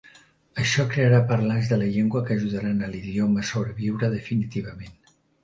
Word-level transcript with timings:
Això 0.61 0.85
crearà 0.93 1.19
parlants 1.31 1.69
de 1.73 1.77
la 1.81 1.89
llengua 1.97 2.23
que 2.31 2.37
ajudaran 2.41 2.81
a 2.87 2.91
l'idioma 2.95 3.45
sobreviure 3.53 4.11
definitivament. 4.17 4.99